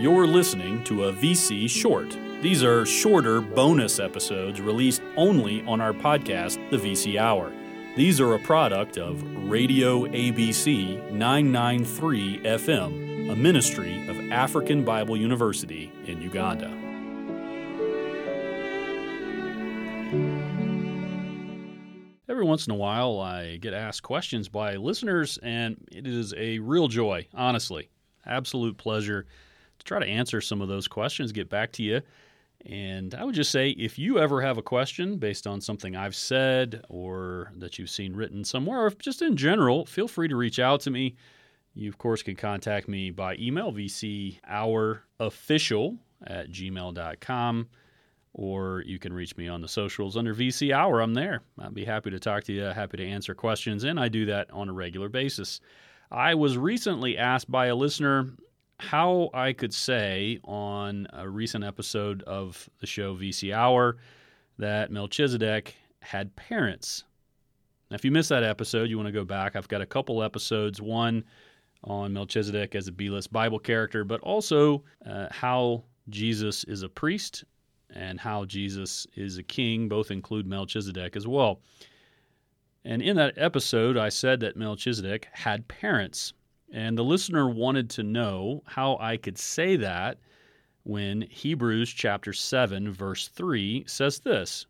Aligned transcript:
You're 0.00 0.26
listening 0.26 0.82
to 0.84 1.04
a 1.04 1.12
VC 1.12 1.68
short. 1.68 2.16
These 2.40 2.64
are 2.64 2.86
shorter 2.86 3.42
bonus 3.42 4.00
episodes 4.00 4.58
released 4.58 5.02
only 5.14 5.60
on 5.66 5.82
our 5.82 5.92
podcast, 5.92 6.70
The 6.70 6.78
VC 6.78 7.18
Hour. 7.18 7.52
These 7.98 8.18
are 8.18 8.32
a 8.32 8.38
product 8.38 8.96
of 8.96 9.22
Radio 9.46 10.06
ABC 10.06 11.12
993 11.12 12.38
FM, 12.44 13.30
a 13.30 13.36
ministry 13.36 14.08
of 14.08 14.18
African 14.32 14.86
Bible 14.86 15.18
University 15.18 15.92
in 16.06 16.22
Uganda. 16.22 16.68
Every 22.26 22.44
once 22.44 22.66
in 22.66 22.72
a 22.72 22.76
while, 22.76 23.20
I 23.20 23.58
get 23.58 23.74
asked 23.74 24.02
questions 24.02 24.48
by 24.48 24.76
listeners, 24.76 25.38
and 25.42 25.76
it 25.92 26.06
is 26.06 26.32
a 26.38 26.58
real 26.60 26.88
joy, 26.88 27.28
honestly. 27.34 27.90
Absolute 28.24 28.78
pleasure 28.78 29.26
to 29.80 29.84
try 29.84 29.98
to 29.98 30.06
answer 30.06 30.40
some 30.40 30.62
of 30.62 30.68
those 30.68 30.86
questions, 30.86 31.32
get 31.32 31.50
back 31.50 31.72
to 31.72 31.82
you. 31.82 32.00
And 32.66 33.14
I 33.14 33.24
would 33.24 33.34
just 33.34 33.50
say 33.50 33.70
if 33.70 33.98
you 33.98 34.18
ever 34.18 34.42
have 34.42 34.58
a 34.58 34.62
question 34.62 35.16
based 35.16 35.46
on 35.46 35.62
something 35.62 35.96
I've 35.96 36.14
said 36.14 36.84
or 36.90 37.50
that 37.56 37.78
you've 37.78 37.88
seen 37.90 38.14
written 38.14 38.44
somewhere, 38.44 38.84
or 38.84 38.90
just 38.90 39.22
in 39.22 39.34
general, 39.36 39.86
feel 39.86 40.06
free 40.06 40.28
to 40.28 40.36
reach 40.36 40.58
out 40.58 40.82
to 40.82 40.90
me. 40.90 41.16
You, 41.74 41.88
of 41.88 41.96
course, 41.98 42.22
can 42.22 42.36
contact 42.36 42.86
me 42.86 43.10
by 43.10 43.36
email, 43.36 43.72
vchourofficial 43.72 45.98
at 46.26 46.50
gmail.com, 46.50 47.68
or 48.34 48.82
you 48.84 48.98
can 48.98 49.14
reach 49.14 49.36
me 49.36 49.48
on 49.48 49.62
the 49.62 49.68
socials 49.68 50.18
under 50.18 50.34
VC 50.34 50.74
Hour. 50.74 51.00
I'm 51.00 51.14
there. 51.14 51.40
I'd 51.58 51.72
be 51.72 51.86
happy 51.86 52.10
to 52.10 52.20
talk 52.20 52.44
to 52.44 52.52
you, 52.52 52.64
happy 52.64 52.98
to 52.98 53.06
answer 53.06 53.34
questions, 53.34 53.84
and 53.84 53.98
I 53.98 54.08
do 54.08 54.26
that 54.26 54.50
on 54.50 54.68
a 54.68 54.74
regular 54.74 55.08
basis. 55.08 55.62
I 56.10 56.34
was 56.34 56.58
recently 56.58 57.16
asked 57.16 57.50
by 57.50 57.66
a 57.66 57.74
listener 57.74 58.26
how 58.80 59.30
I 59.34 59.52
could 59.52 59.74
say 59.74 60.38
on 60.44 61.06
a 61.12 61.28
recent 61.28 61.64
episode 61.64 62.22
of 62.22 62.68
the 62.80 62.86
show 62.86 63.14
VC 63.14 63.54
Hour 63.54 63.98
that 64.58 64.90
Melchizedek 64.90 65.76
had 66.00 66.34
parents. 66.36 67.04
Now, 67.90 67.96
if 67.96 68.04
you 68.04 68.10
missed 68.10 68.28
that 68.30 68.44
episode, 68.44 68.88
you 68.88 68.96
want 68.96 69.08
to 69.08 69.12
go 69.12 69.24
back. 69.24 69.56
I've 69.56 69.68
got 69.68 69.80
a 69.82 69.86
couple 69.86 70.22
episodes. 70.22 70.80
One 70.80 71.24
on 71.84 72.12
Melchizedek 72.12 72.74
as 72.74 72.88
a 72.88 72.92
B 72.92 73.10
list 73.10 73.32
Bible 73.32 73.58
character, 73.58 74.04
but 74.04 74.20
also 74.20 74.84
uh, 75.06 75.26
how 75.30 75.84
Jesus 76.08 76.64
is 76.64 76.82
a 76.82 76.88
priest 76.88 77.44
and 77.94 78.20
how 78.20 78.44
Jesus 78.44 79.06
is 79.14 79.38
a 79.38 79.42
king. 79.42 79.88
Both 79.88 80.10
include 80.10 80.46
Melchizedek 80.46 81.16
as 81.16 81.26
well. 81.26 81.60
And 82.84 83.02
in 83.02 83.16
that 83.16 83.34
episode, 83.36 83.96
I 83.96 84.08
said 84.08 84.40
that 84.40 84.56
Melchizedek 84.56 85.28
had 85.32 85.68
parents. 85.68 86.32
And 86.72 86.96
the 86.96 87.02
listener 87.02 87.48
wanted 87.48 87.90
to 87.90 88.04
know 88.04 88.62
how 88.64 88.96
I 89.00 89.16
could 89.16 89.36
say 89.36 89.74
that 89.76 90.18
when 90.84 91.22
Hebrews 91.22 91.90
chapter 91.90 92.32
7 92.32 92.92
verse 92.92 93.26
3 93.26 93.84
says 93.88 94.20
this. 94.20 94.66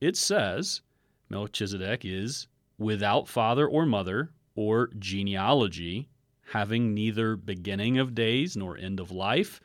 It 0.00 0.16
says 0.16 0.82
Melchizedek 1.30 2.04
is 2.04 2.48
without 2.76 3.28
father 3.28 3.66
or 3.66 3.86
mother 3.86 4.30
or 4.54 4.90
genealogy, 4.98 6.08
having 6.52 6.92
neither 6.92 7.34
beginning 7.36 7.98
of 7.98 8.14
days 8.14 8.56
nor 8.56 8.76
end 8.76 9.00
of 9.00 9.10
life, 9.10 9.60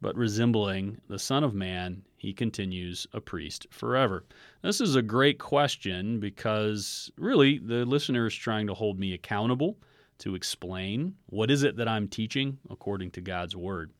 but 0.00 0.16
resembling 0.16 0.98
the 1.08 1.18
Son 1.18 1.44
of 1.44 1.54
Man, 1.54 2.02
he 2.16 2.32
continues 2.32 3.06
a 3.12 3.20
priest 3.20 3.66
forever. 3.70 4.24
This 4.62 4.80
is 4.80 4.96
a 4.96 5.02
great 5.02 5.38
question 5.38 6.20
because 6.20 7.10
really 7.18 7.58
the 7.58 7.84
listener 7.84 8.26
is 8.26 8.34
trying 8.34 8.66
to 8.66 8.74
hold 8.74 8.98
me 8.98 9.12
accountable 9.12 9.76
to 10.18 10.34
explain 10.34 11.14
what 11.26 11.50
is 11.50 11.62
it 11.62 11.76
that 11.76 11.88
I'm 11.88 12.08
teaching 12.08 12.58
according 12.70 13.12
to 13.12 13.20
God's 13.20 13.56
word. 13.56 13.92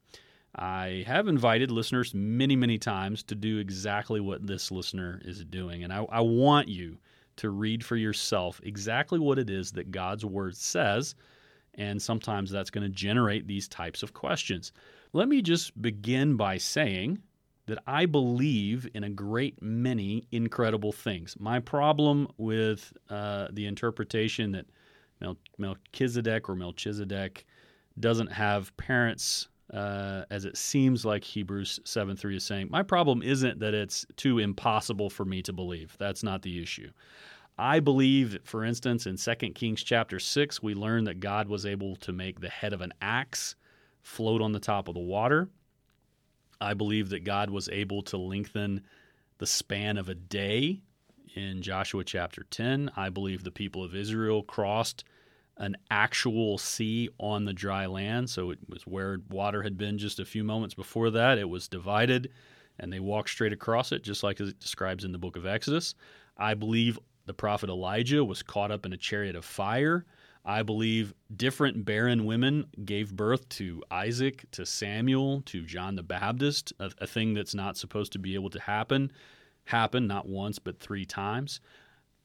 I 0.55 1.05
have 1.07 1.29
invited 1.29 1.71
listeners 1.71 2.15
many, 2.15 2.57
many 2.57 2.79
times 2.79 3.23
to 3.25 3.35
do 3.35 3.59
exactly 3.59 4.21
what 4.21 4.47
this 4.47 4.71
listener 4.71 5.21
is 5.25 5.45
doing. 5.45 5.85
And 5.85 5.93
I, 5.93 6.05
I, 6.11 6.21
want 6.21 6.69
you 6.69 6.99
to 7.37 7.51
read 7.51 7.85
for 7.85 7.97
yourself 7.97 8.61
exactly 8.65 9.19
what 9.21 9.39
it 9.39 9.51
is 9.51 9.71
that 9.73 9.93
God's 9.93 10.25
word 10.25 10.57
says. 10.57 11.15
And 11.75 12.01
sometimes 12.01 12.51
that's 12.51 12.71
going 12.71 12.83
to 12.83 12.89
generate 12.89 13.47
these 13.47 13.69
types 13.69 14.03
of 14.03 14.15
questions. 14.15 14.73
Let 15.13 15.29
me 15.29 15.43
just 15.43 15.81
begin 15.81 16.37
by 16.37 16.59
saying 16.59 17.23
that 17.67 17.79
I 17.87 18.07
believe 18.07 18.89
in 18.95 19.05
a 19.05 19.11
great 19.11 19.63
many 19.63 20.27
incredible 20.33 20.91
things. 20.91 21.37
My 21.39 21.61
problem 21.61 22.27
with 22.39 22.93
uh, 23.11 23.49
the 23.53 23.67
interpretation 23.67 24.53
that 24.53 24.67
Mel- 25.21 25.39
Melchizedek 25.59 26.49
or 26.49 26.55
Melchizedek 26.55 27.47
doesn't 27.99 28.33
have 28.33 28.77
parents, 28.77 29.49
uh, 29.73 30.25
as 30.31 30.45
it 30.45 30.57
seems 30.57 31.05
like 31.05 31.25
Hebrews 31.25 31.81
7 31.85 32.17
3 32.17 32.37
is 32.37 32.45
saying. 32.45 32.69
My 32.71 32.83
problem 32.83 33.23
isn't 33.23 33.59
that 33.61 33.75
it's 33.75 34.07
too 34.17 34.39
impossible 34.39 35.11
for 35.11 35.25
me 35.25 35.43
to 35.43 35.53
believe. 35.53 35.97
That's 35.99 36.23
not 36.23 36.43
the 36.43 36.63
issue. 36.63 36.91
I 37.59 37.81
believe, 37.81 38.39
for 38.45 38.65
instance, 38.65 39.07
in 39.07 39.17
2 39.17 39.51
Kings 39.51 39.83
chapter 39.83 40.21
6, 40.21 40.63
we 40.63 40.75
learn 40.75 41.05
that 41.05 41.19
God 41.19 41.49
was 41.49 41.67
able 41.67 41.97
to 41.97 42.13
make 42.13 42.41
the 42.41 42.49
head 42.49 42.73
of 42.73 42.83
an 42.83 42.93
axe 43.03 43.57
float 44.03 44.41
on 44.41 44.53
the 44.53 44.61
top 44.61 44.87
of 44.87 44.95
the 44.95 45.01
water. 45.01 45.49
I 46.61 46.75
believe 46.75 47.09
that 47.11 47.25
God 47.25 47.51
was 47.51 47.69
able 47.69 48.03
to 48.03 48.17
lengthen 48.17 48.83
the 49.39 49.47
span 49.47 49.97
of 49.97 50.09
a 50.09 50.15
day 50.15 50.83
in 51.39 51.63
Joshua 51.63 52.03
chapter 52.03 52.45
10. 52.51 52.91
I 52.97 53.11
believe 53.11 53.45
the 53.45 53.51
people 53.53 53.85
of 53.85 53.95
Israel 53.95 54.43
crossed 54.43 55.05
an 55.57 55.77
actual 55.91 56.59
sea 56.59 57.09
on 57.19 57.45
the 57.45 57.53
dry 57.53 57.87
land. 57.87 58.29
So 58.29 58.51
it 58.51 58.59
was 58.69 58.83
where 58.83 59.19
water 59.31 59.63
had 59.63 59.79
been 59.79 59.99
just 59.99 60.19
a 60.19 60.25
few 60.25 60.43
moments 60.43 60.75
before 60.75 61.11
that. 61.11 61.39
It 61.39 61.49
was 61.49 61.69
divided 61.69 62.31
and 62.81 62.93
they 62.93 63.01
walked 63.01 63.31
straight 63.31 63.53
across 63.53 63.93
it, 63.93 64.03
just 64.03 64.23
like 64.23 64.41
it 64.41 64.59
describes 64.59 65.05
in 65.05 65.13
the 65.13 65.19
book 65.19 65.37
of 65.37 65.47
Exodus. 65.47 65.95
I 66.37 66.55
believe 66.55 66.99
the 67.27 67.35
prophet 67.35 67.69
Elijah 67.69 68.25
was 68.25 68.43
caught 68.43 68.71
up 68.71 68.85
in 68.85 68.93
a 68.93 68.97
chariot 68.97 69.37
of 69.37 69.45
fire. 69.45 70.07
I 70.45 70.63
believe 70.63 71.15
different 71.37 71.85
barren 71.85 72.25
women 72.25 72.67
gave 72.85 73.15
birth 73.15 73.49
to 73.51 73.83
Isaac, 73.91 74.45
to 74.53 74.67
Samuel, 74.67 75.43
to 75.47 75.63
John 75.63 75.95
the 75.95 76.03
Baptist, 76.03 76.73
a, 76.81 76.91
a 76.99 77.07
thing 77.07 77.35
that's 77.35 77.55
not 77.55 77.77
supposed 77.77 78.13
to 78.13 78.19
be 78.19 78.35
able 78.35 78.51
to 78.51 78.61
happen 78.61 79.13
happen 79.69 80.07
not 80.07 80.27
once 80.29 80.59
but 80.59 80.81
three 80.81 81.05
times. 81.05 81.61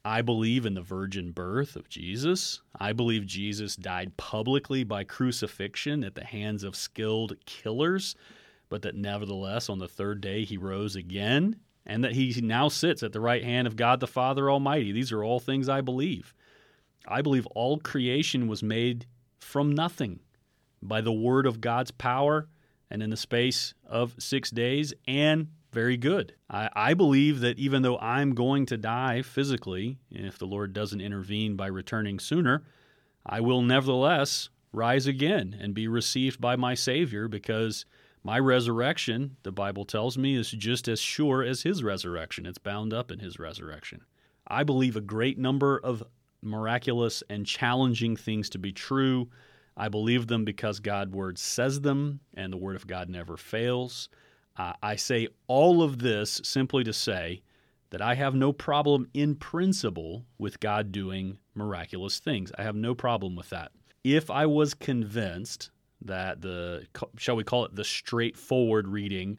I 0.06 0.22
believe 0.22 0.66
in 0.66 0.74
the 0.74 0.82
virgin 0.82 1.32
birth 1.32 1.76
of 1.76 1.88
Jesus. 1.88 2.62
I 2.78 2.92
believe 2.92 3.26
Jesus 3.26 3.76
died 3.76 4.18
publicly 4.18 4.84
by 4.84 5.04
crucifixion 5.04 6.04
at 6.04 6.16
the 6.16 6.26
hands 6.26 6.64
of 6.64 6.76
skilled 6.76 7.38
killers, 7.46 8.16
but 8.68 8.82
that 8.82 8.96
nevertheless 8.96 9.70
on 9.70 9.80
the 9.80 9.88
third 9.88 10.20
day 10.20 10.44
he 10.44 10.58
rose 10.58 10.96
again, 10.98 11.58
and 11.86 12.04
that 12.04 12.14
he 12.14 12.34
now 12.42 12.68
sits 12.68 13.04
at 13.04 13.14
the 13.14 13.22
right 13.22 13.44
hand 13.44 13.68
of 13.68 13.78
God 13.78 14.00
the 14.00 14.08
Father 14.08 14.50
Almighty. 14.52 14.92
These 14.92 15.12
are 15.12 15.24
all 15.24 15.40
things 15.40 15.70
I 15.70 15.82
believe. 15.82 16.34
I 17.08 17.22
believe 17.22 17.46
all 17.48 17.78
creation 17.78 18.48
was 18.48 18.64
made 18.64 19.06
from 19.40 19.72
nothing 19.72 20.20
by 20.82 21.02
the 21.02 21.14
word 21.14 21.46
of 21.46 21.62
God's 21.62 21.92
power 21.92 22.48
and 22.90 23.02
in 23.02 23.10
the 23.10 23.18
space 23.18 23.74
of 23.86 24.16
six 24.20 24.50
days 24.52 24.94
and 25.08 25.48
very 25.74 25.98
good. 25.98 26.34
I, 26.50 26.70
I, 26.76 26.94
believe 26.94 27.40
that 27.42 27.60
even 27.60 27.82
though 27.82 27.98
I'm 27.98 28.36
going 28.36 28.66
to 28.68 28.78
die 28.78 29.22
physically, 29.22 29.98
if 30.12 30.38
the 30.38 30.46
Lord 30.46 30.74
doesn't 30.74 31.02
intervene 31.02 31.56
by 31.56 31.68
returning 31.68 32.20
sooner, 32.20 32.64
I 33.26 33.42
will 33.42 33.62
nevertheless 33.62 34.50
rise 34.72 35.08
again 35.08 35.58
and 35.60 35.74
be 35.74 35.88
received 35.88 36.40
by 36.40 36.56
my 36.56 36.74
Savior 36.74 37.28
because 37.28 37.86
my 38.24 38.40
resurrection, 38.40 39.38
the 39.44 39.52
Bible 39.52 39.86
tells 39.86 40.18
me, 40.18 40.36
is 40.36 40.52
just 40.52 40.88
as 40.88 41.00
sure 41.00 41.44
as 41.44 41.64
His 41.64 41.84
resurrection. 41.84 42.46
It's 42.46 42.58
bound 42.58 42.94
up 42.94 43.12
in 43.12 43.20
His 43.20 43.40
resurrection. 43.40 44.02
I 44.48 44.64
believe 44.64 44.96
a 44.96 45.02
great 45.02 45.38
number 45.38 45.78
of 45.78 46.04
miraculous 46.42 47.24
and 47.30 47.46
challenging 47.46 48.16
things 48.16 48.50
to 48.52 48.60
be 48.60 48.72
true. 48.72 49.30
I 49.76 49.90
believe 49.90 50.28
them 50.28 50.46
because 50.46 50.80
God's 50.80 51.12
word 51.12 51.38
says 51.38 51.82
them, 51.82 52.20
and 52.34 52.52
the 52.52 52.58
word 52.58 52.76
of 52.76 52.88
God 52.88 53.10
never 53.10 53.38
fails. 53.38 54.10
Uh, 54.56 54.74
I 54.82 54.96
say 54.96 55.28
all 55.48 55.82
of 55.82 56.00
this 56.00 56.42
simply 56.44 56.84
to 56.84 56.94
say 56.94 57.42
that 57.90 58.02
I 58.02 58.16
have 58.16 58.36
no 58.36 58.52
problem 58.52 59.08
in 59.14 59.36
principle 59.36 60.26
with 60.38 60.60
God 60.60 60.92
doing 60.92 61.38
miraculous 61.56 62.20
things. 62.20 62.52
I 62.58 62.64
have 62.64 62.76
no 62.76 62.96
problem 62.96 63.36
with 63.36 63.50
that. 63.50 63.72
If 64.04 64.30
I 64.30 64.46
was 64.46 64.74
convinced 64.74 65.72
that 66.02 66.42
the, 66.42 66.88
shall 67.18 67.36
we 67.36 67.44
call 67.44 67.66
it 67.66 67.76
the 67.76 67.84
straightforward 67.84 68.88
reading 68.88 69.38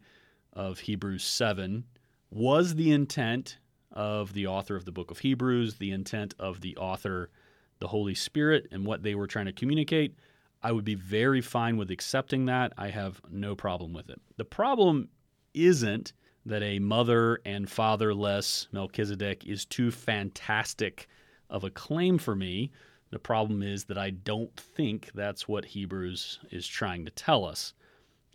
of 0.53 0.79
Hebrews 0.79 1.25
7 1.25 1.85
was 2.31 2.75
the 2.75 2.93
intent 2.93 3.59
of 3.93 4.33
the 4.33 4.47
author 4.47 4.77
of 4.77 4.85
the 4.85 4.93
book 4.93 5.11
of 5.11 5.19
Hebrews, 5.21 5.77
the 5.77 5.93
intent 5.93 6.35
of 6.39 6.61
the 6.61 6.77
author, 6.77 7.31
the 7.79 7.89
Holy 7.89 8.15
Spirit, 8.15 8.67
and 8.73 8.85
what 8.85 9.03
they 9.03 9.15
were 9.15 9.27
trying 9.27 9.47
to 9.47 9.53
communicate, 9.53 10.17
I 10.65 10.73
would 10.73 10.85
be 10.85 10.95
very 10.95 11.43
fine 11.43 11.77
with 11.77 11.91
accepting 11.91 12.47
that. 12.47 12.73
I 12.79 12.89
have 12.89 13.21
no 13.31 13.55
problem 13.55 13.93
with 13.93 14.09
it. 14.09 14.21
The 14.39 14.47
problem 14.47 15.11
isn't 15.53 16.15
that 16.47 16.63
a 16.63 16.79
mother 16.79 17.39
and 17.45 17.71
fatherless 17.71 18.67
Melchizedek 18.73 19.47
is 19.47 19.67
too 19.67 19.91
fantastic 19.91 21.07
of 21.51 21.65
a 21.65 21.71
claim 21.71 22.17
for 22.17 22.35
me. 22.35 22.73
The 23.11 23.19
problem 23.19 23.63
is 23.63 23.85
that 23.85 23.99
I 23.99 24.09
don't 24.09 24.57
think 24.57 25.11
that's 25.15 25.47
what 25.47 25.67
Hebrews 25.67 26.41
is 26.51 26.67
trying 26.67 27.05
to 27.05 27.11
tell 27.11 27.45
us. 27.45 27.75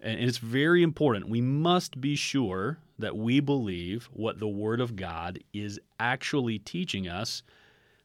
And 0.01 0.19
it's 0.19 0.37
very 0.37 0.83
important. 0.83 1.29
We 1.29 1.41
must 1.41 1.99
be 1.99 2.15
sure 2.15 2.77
that 2.99 3.17
we 3.17 3.39
believe 3.39 4.07
what 4.13 4.39
the 4.39 4.47
Word 4.47 4.81
of 4.81 4.95
God 4.95 5.39
is 5.51 5.79
actually 5.99 6.59
teaching 6.59 7.07
us 7.07 7.41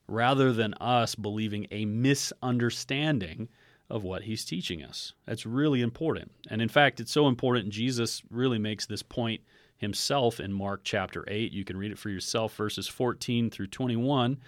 rather 0.09 0.51
than 0.53 0.73
us 0.75 1.15
believing 1.15 1.67
a 1.71 1.85
misunderstanding 1.85 3.49
of 3.91 4.03
what 4.03 4.23
he's 4.23 4.45
teaching 4.45 4.83
us. 4.83 5.13
That's 5.27 5.47
really 5.47 5.83
important. 5.83 6.33
And 6.49 6.63
in 6.63 6.69
fact, 6.69 7.01
it's 7.01 7.13
so 7.13 7.29
important, 7.29 7.69
Jesus 7.71 8.23
really 8.31 8.59
makes 8.59 8.87
this 8.87 9.03
point 9.03 9.43
himself 9.77 10.41
in 10.41 10.53
Mark 10.53 10.81
chapter 10.85 11.25
8. 11.29 11.53
You 11.53 11.65
can 11.65 11.77
read 11.77 11.93
it 11.93 11.99
for 11.99 12.09
yourself, 12.09 12.55
verses 12.55 12.89
14 12.89 13.51
through 13.51 13.67
21. 13.69 14.39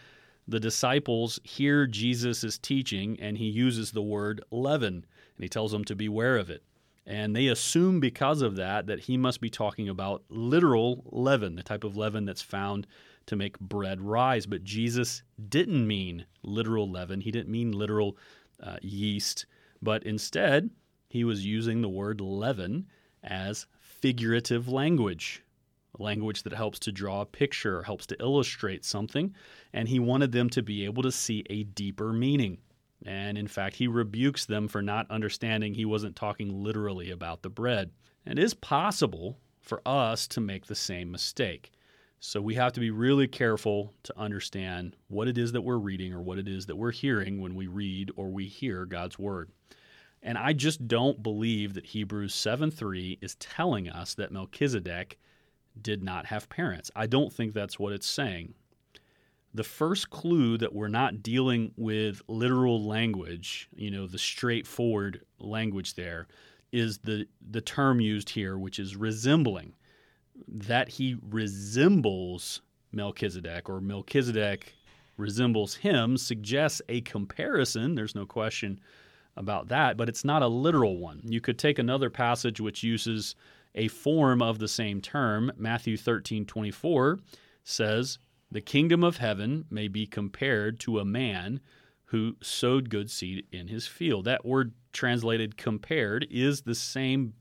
The 0.48 0.60
disciples 0.60 1.40
hear 1.42 1.86
Jesus' 1.86 2.58
teaching, 2.58 3.18
and 3.20 3.36
he 3.36 3.46
uses 3.46 3.90
the 3.90 4.02
word 4.02 4.42
leaven, 4.50 4.94
and 4.94 5.42
he 5.42 5.48
tells 5.48 5.72
them 5.72 5.84
to 5.84 5.96
beware 5.96 6.36
of 6.36 6.50
it. 6.50 6.62
And 7.04 7.36
they 7.36 7.46
assume 7.46 8.00
because 8.00 8.42
of 8.42 8.56
that 8.56 8.86
that 8.86 9.00
he 9.00 9.16
must 9.16 9.40
be 9.40 9.50
talking 9.50 9.88
about 9.88 10.24
literal 10.28 11.04
leaven, 11.06 11.54
the 11.54 11.62
type 11.62 11.84
of 11.84 11.96
leaven 11.96 12.24
that's 12.24 12.42
found 12.42 12.86
to 13.26 13.36
make 13.36 13.58
bread 13.60 14.00
rise. 14.00 14.46
But 14.46 14.64
Jesus 14.64 15.22
didn't 15.48 15.86
mean 15.86 16.26
literal 16.42 16.90
leaven, 16.90 17.20
he 17.20 17.30
didn't 17.30 17.50
mean 17.50 17.72
literal 17.72 18.16
uh, 18.62 18.76
yeast, 18.82 19.46
but 19.82 20.02
instead, 20.04 20.70
he 21.08 21.24
was 21.24 21.46
using 21.46 21.80
the 21.80 21.88
word 21.88 22.20
leaven 22.20 22.86
as 23.22 23.66
figurative 23.80 24.68
language, 24.68 25.42
language 25.98 26.42
that 26.42 26.52
helps 26.52 26.78
to 26.80 26.92
draw 26.92 27.22
a 27.22 27.26
picture, 27.26 27.82
helps 27.82 28.06
to 28.06 28.20
illustrate 28.20 28.84
something, 28.84 29.34
and 29.72 29.88
he 29.88 29.98
wanted 29.98 30.32
them 30.32 30.50
to 30.50 30.62
be 30.62 30.84
able 30.84 31.02
to 31.02 31.12
see 31.12 31.44
a 31.48 31.64
deeper 31.64 32.12
meaning. 32.12 32.58
And 33.04 33.36
in 33.36 33.46
fact, 33.46 33.76
he 33.76 33.88
rebukes 33.88 34.46
them 34.46 34.68
for 34.68 34.82
not 34.82 35.10
understanding 35.10 35.74
he 35.74 35.84
wasn't 35.84 36.16
talking 36.16 36.62
literally 36.62 37.10
about 37.10 37.42
the 37.42 37.50
bread. 37.50 37.90
And 38.24 38.38
it 38.38 38.42
is 38.42 38.54
possible 38.54 39.38
for 39.60 39.82
us 39.86 40.26
to 40.28 40.40
make 40.40 40.66
the 40.66 40.74
same 40.74 41.10
mistake. 41.10 41.72
So 42.18 42.40
we 42.40 42.54
have 42.54 42.72
to 42.72 42.80
be 42.80 42.90
really 42.90 43.28
careful 43.28 43.92
to 44.04 44.18
understand 44.18 44.96
what 45.08 45.28
it 45.28 45.36
is 45.36 45.52
that 45.52 45.62
we're 45.62 45.76
reading 45.76 46.12
or 46.12 46.22
what 46.22 46.38
it 46.38 46.48
is 46.48 46.66
that 46.66 46.76
we're 46.76 46.92
hearing 46.92 47.40
when 47.40 47.54
we 47.54 47.66
read 47.66 48.10
or 48.16 48.28
we 48.28 48.46
hear 48.46 48.86
God's 48.86 49.18
word. 49.18 49.50
And 50.22 50.38
I 50.38 50.54
just 50.54 50.88
don't 50.88 51.22
believe 51.22 51.74
that 51.74 51.86
Hebrews 51.86 52.34
7:3 52.34 53.18
is 53.20 53.36
telling 53.36 53.88
us 53.88 54.14
that 54.14 54.32
Melchizedek 54.32 55.18
did 55.80 56.02
not 56.02 56.26
have 56.26 56.48
parents. 56.48 56.90
I 56.96 57.06
don't 57.06 57.32
think 57.32 57.52
that's 57.52 57.78
what 57.78 57.92
it's 57.92 58.06
saying. 58.06 58.54
The 59.54 59.62
first 59.62 60.10
clue 60.10 60.58
that 60.58 60.74
we're 60.74 60.88
not 60.88 61.22
dealing 61.22 61.72
with 61.76 62.22
literal 62.28 62.82
language, 62.84 63.68
you 63.74 63.90
know, 63.90 64.06
the 64.06 64.18
straightforward 64.18 65.24
language 65.38 65.94
there, 65.94 66.26
is 66.72 66.98
the, 66.98 67.28
the 67.40 67.60
term 67.60 68.00
used 68.00 68.30
here, 68.30 68.58
which 68.58 68.78
is 68.78 68.96
resembling 68.96 69.74
that 70.48 70.88
he 70.88 71.16
resembles 71.28 72.62
Melchizedek 72.92 73.68
or 73.68 73.80
Melchizedek 73.80 74.74
resembles 75.16 75.76
him 75.76 76.16
suggests 76.16 76.82
a 76.88 77.00
comparison. 77.02 77.94
There's 77.94 78.14
no 78.14 78.26
question 78.26 78.80
about 79.36 79.68
that, 79.68 79.96
but 79.96 80.08
it's 80.08 80.24
not 80.24 80.42
a 80.42 80.48
literal 80.48 80.98
one. 80.98 81.20
You 81.24 81.40
could 81.40 81.58
take 81.58 81.78
another 81.78 82.10
passage 82.10 82.60
which 82.60 82.82
uses 82.82 83.34
a 83.74 83.88
form 83.88 84.40
of 84.40 84.58
the 84.58 84.68
same 84.68 85.00
term. 85.00 85.52
Matthew 85.56 85.96
13 85.96 86.46
24 86.46 87.18
says, 87.62 88.18
The 88.50 88.60
kingdom 88.60 89.04
of 89.04 89.18
heaven 89.18 89.66
may 89.70 89.88
be 89.88 90.06
compared 90.06 90.80
to 90.80 90.98
a 90.98 91.04
man 91.04 91.60
who 92.06 92.36
sowed 92.40 92.88
good 92.88 93.10
seed 93.10 93.46
in 93.52 93.68
his 93.68 93.86
field. 93.86 94.24
That 94.24 94.46
word 94.46 94.72
translated 94.92 95.56
compared 95.56 96.26
is 96.30 96.62
the 96.62 96.74
same 96.74 97.34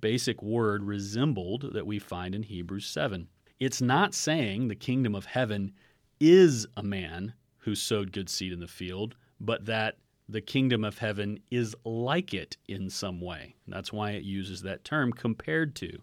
basic 0.00 0.42
word 0.42 0.84
resembled 0.84 1.72
that 1.72 1.86
we 1.86 1.98
find 1.98 2.34
in 2.34 2.42
Hebrews 2.42 2.86
7. 2.86 3.28
It's 3.58 3.80
not 3.80 4.14
saying 4.14 4.68
the 4.68 4.74
kingdom 4.74 5.14
of 5.14 5.26
heaven 5.26 5.72
is 6.18 6.66
a 6.76 6.82
man 6.82 7.34
who 7.58 7.74
sowed 7.74 8.12
good 8.12 8.28
seed 8.28 8.52
in 8.52 8.60
the 8.60 8.66
field, 8.66 9.16
but 9.38 9.66
that 9.66 9.98
the 10.28 10.40
kingdom 10.40 10.84
of 10.84 10.98
heaven 10.98 11.40
is 11.50 11.74
like 11.84 12.32
it 12.32 12.56
in 12.68 12.88
some 12.88 13.20
way. 13.20 13.54
That's 13.66 13.92
why 13.92 14.12
it 14.12 14.22
uses 14.22 14.62
that 14.62 14.84
term 14.84 15.12
compared 15.12 15.74
to. 15.76 15.98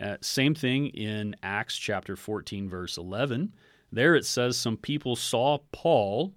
Uh, 0.00 0.16
same 0.20 0.54
thing 0.54 0.86
in 0.88 1.36
Acts 1.42 1.76
chapter 1.76 2.16
14, 2.16 2.68
verse 2.68 2.96
11. 2.96 3.54
There 3.92 4.14
it 4.14 4.24
says 4.24 4.56
some 4.56 4.76
people 4.76 5.14
saw 5.14 5.58
Paul 5.72 6.32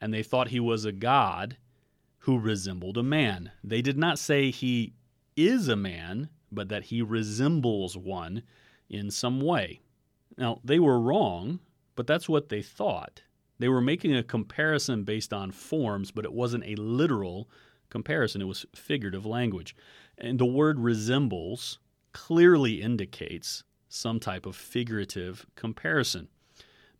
and 0.00 0.14
they 0.14 0.22
thought 0.22 0.48
he 0.48 0.60
was 0.60 0.84
a 0.84 0.92
god 0.92 1.56
who 2.20 2.38
resembled 2.38 2.96
a 2.96 3.02
man. 3.02 3.50
They 3.62 3.82
did 3.82 3.98
not 3.98 4.18
say 4.18 4.50
he 4.50 4.94
is 5.38 5.68
a 5.68 5.76
man, 5.76 6.28
but 6.50 6.68
that 6.68 6.84
he 6.84 7.00
resembles 7.00 7.96
one 7.96 8.42
in 8.90 9.10
some 9.10 9.40
way. 9.40 9.80
Now, 10.36 10.60
they 10.64 10.78
were 10.78 11.00
wrong, 11.00 11.60
but 11.94 12.06
that's 12.06 12.28
what 12.28 12.48
they 12.48 12.62
thought. 12.62 13.22
They 13.58 13.68
were 13.68 13.80
making 13.80 14.14
a 14.14 14.22
comparison 14.22 15.04
based 15.04 15.32
on 15.32 15.50
forms, 15.50 16.10
but 16.10 16.24
it 16.24 16.32
wasn't 16.32 16.64
a 16.64 16.76
literal 16.76 17.48
comparison, 17.90 18.42
it 18.42 18.46
was 18.46 18.66
figurative 18.74 19.24
language. 19.24 19.74
And 20.16 20.38
the 20.38 20.46
word 20.46 20.78
resembles 20.78 21.78
clearly 22.12 22.82
indicates 22.82 23.64
some 23.88 24.20
type 24.20 24.44
of 24.46 24.56
figurative 24.56 25.46
comparison. 25.54 26.28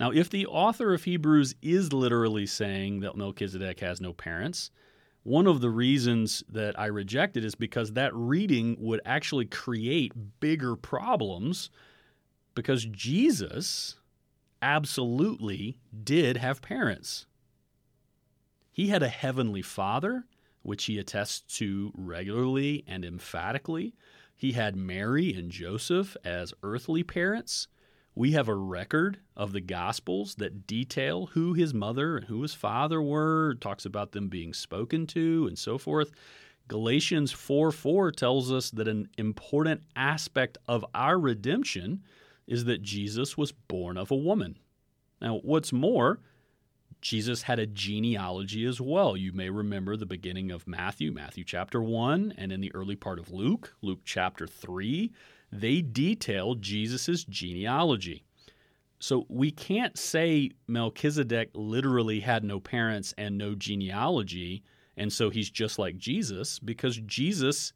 Now, 0.01 0.11
if 0.11 0.31
the 0.31 0.47
author 0.47 0.95
of 0.95 1.05
Hebrews 1.05 1.55
is 1.61 1.93
literally 1.93 2.47
saying 2.47 3.01
that 3.01 3.17
Melchizedek 3.17 3.81
has 3.81 4.01
no 4.01 4.13
parents, 4.13 4.71
one 5.23 5.47
of 5.47 5.61
the 5.61 5.71
reasons 5.71 6.43
that 6.49 6.79
I 6.79 6.87
reject 6.87 7.37
it 7.37 7.45
is 7.45 7.55
because 7.55 7.93
that 7.93 8.15
reading 8.15 8.77
would 8.79 9.01
actually 9.05 9.47
create 9.47 10.13
bigger 10.41 10.77
problems 10.77 11.71
because 12.55 12.85
Jesus 12.87 13.97
absolutely 14.63 15.79
did 16.05 16.37
have 16.39 16.63
parents. 16.63 17.27
He 18.73 18.89
had 18.89 19.03
a 19.03 19.09
heavenly 19.09 19.63
father, 19.63 20.25
which 20.63 20.85
he 20.85 20.99
attests 20.99 21.41
to 21.59 21.93
regularly 21.97 22.85
and 22.87 23.05
emphatically. 23.05 23.95
He 24.35 24.53
had 24.53 24.77
Mary 24.77 25.35
and 25.35 25.51
Joseph 25.51 26.17
as 26.25 26.55
earthly 26.63 27.03
parents. 27.03 27.67
We 28.19 28.33
have 28.33 28.49
a 28.49 28.55
record 28.57 29.21
of 29.37 29.53
the 29.53 29.61
Gospels 29.61 30.35
that 30.39 30.67
detail 30.67 31.27
who 31.27 31.53
his 31.53 31.73
mother 31.73 32.17
and 32.17 32.27
who 32.27 32.43
his 32.43 32.53
father 32.53 33.01
were, 33.01 33.55
talks 33.61 33.87
about 33.87 34.11
them 34.11 34.27
being 34.27 34.53
spoken 34.53 35.07
to, 35.07 35.47
and 35.47 35.57
so 35.57 35.79
forth. 35.79 36.11
Galatians 36.67 37.31
4 37.31 37.71
4 37.71 38.11
tells 38.11 38.51
us 38.51 38.73
that 38.73 38.89
an 38.89 39.09
important 39.19 39.83
aspect 39.95 40.59
of 40.67 40.85
our 40.95 41.17
redemption 41.17 42.03
is 42.49 42.65
that 42.65 42.83
Jesus 42.83 43.39
was 43.39 43.53
born 43.53 43.97
of 43.97 44.11
a 44.11 44.17
woman. 44.17 44.59
Now, 45.23 45.39
what's 45.45 45.73
more, 45.73 46.19
Jesus 47.01 47.43
had 47.43 47.61
a 47.61 47.67
genealogy 47.67 48.65
as 48.65 48.81
well. 48.81 49.17
You 49.17 49.33
may 49.33 49.49
remember 49.49 49.97
the 49.97 50.07
beginning 50.07 50.51
of 50.51 50.67
Matthew, 50.67 51.13
Matthew 51.13 51.45
chapter 51.45 51.81
1, 51.81 52.35
and 52.37 52.51
in 52.51 52.61
the 52.61 52.75
early 52.75 52.97
part 52.97 53.21
of 53.21 53.31
Luke, 53.31 53.77
Luke 53.81 54.01
chapter 54.05 54.49
3 54.49 55.13
they 55.51 55.81
detail 55.81 56.55
Jesus' 56.55 57.25
genealogy. 57.25 58.25
So 58.99 59.27
we 59.29 59.51
can't 59.51 59.97
say 59.97 60.51
Melchizedek 60.67 61.51
literally 61.55 62.21
had 62.21 62.45
no 62.45 62.59
parents 62.59 63.15
and 63.17 63.39
no 63.39 63.55
genealogy, 63.55 64.63
and 64.97 65.13
so 65.13 65.31
he's 65.31 65.51
just 65.51 65.79
like 65.79 65.97
Jesus, 65.97 66.59
because 66.59 66.97
Jesus 67.07 67.73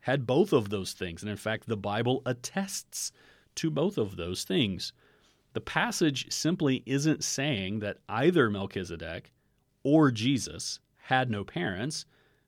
had 0.00 0.26
both 0.26 0.52
of 0.52 0.70
those 0.70 0.92
things. 0.94 1.22
And 1.22 1.30
in 1.30 1.36
fact, 1.36 1.68
the 1.68 1.76
Bible 1.76 2.22
attests 2.26 3.12
to 3.56 3.70
both 3.70 3.98
of 3.98 4.16
those 4.16 4.44
things. 4.44 4.92
The 5.52 5.60
passage 5.60 6.32
simply 6.32 6.82
isn't 6.86 7.22
saying 7.22 7.80
that 7.80 7.98
either 8.08 8.48
Melchizedek 8.48 9.30
or 9.84 10.10
Jesus 10.10 10.80
had 10.96 11.30
no 11.30 11.44
parents, 11.44 12.06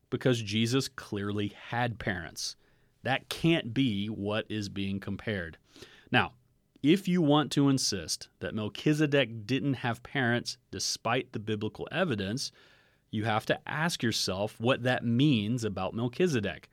because 0.09 0.41
Jesus 0.41 0.89
clearly 0.89 1.53
had 1.69 1.99
parents. 1.99 2.57
That 3.05 3.29
can't 3.29 3.73
be 3.73 4.09
what 4.09 4.47
is 4.49 4.69
being 4.69 5.01
compared. 5.01 5.57
Now, 6.11 6.33
if 6.83 7.09
you 7.09 7.23
want 7.23 7.51
to 7.53 7.71
insist 7.71 8.29
that 8.41 8.55
Melchizedek 8.55 9.47
didn't 9.47 9.75
have 9.75 10.03
parents 10.03 10.59
despite 10.71 11.33
the 11.33 11.39
biblical 11.39 11.89
evidence, 11.91 12.53
you 13.11 13.25
have 13.25 13.47
to 13.47 13.59
ask 13.67 14.03
yourself 14.03 14.61
what 14.61 14.83
that 14.83 15.05
means 15.05 15.65
about 15.65 15.95
Melchizedek. 15.95 16.69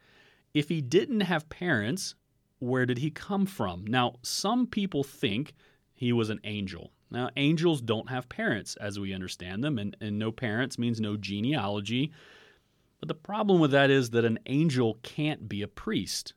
If 0.53 0.67
he 0.67 0.81
didn't 0.81 1.21
have 1.21 1.47
parents, 1.49 2.15
where 2.59 2.85
did 2.85 2.97
he 2.97 3.09
come 3.09 3.45
from? 3.45 3.85
Now, 3.85 4.15
some 4.21 4.67
people 4.67 5.03
think 5.03 5.53
he 5.93 6.11
was 6.11 6.29
an 6.29 6.41
angel. 6.43 6.91
Now, 7.09 7.29
angels 7.37 7.81
don't 7.81 8.09
have 8.09 8.27
parents 8.27 8.75
as 8.77 8.99
we 8.99 9.13
understand 9.13 9.63
them, 9.63 9.77
and, 9.77 9.95
and 10.01 10.17
no 10.17 10.31
parents 10.31 10.79
means 10.79 10.99
no 10.99 11.15
genealogy. 11.15 12.11
But 13.01 13.07
the 13.07 13.15
problem 13.15 13.59
with 13.59 13.71
that 13.71 13.89
is 13.89 14.11
that 14.11 14.25
an 14.25 14.39
angel 14.45 14.99
can't 15.01 15.49
be 15.49 15.63
a 15.63 15.67
priest. 15.67 16.33